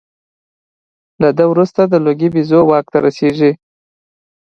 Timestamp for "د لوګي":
1.85-2.29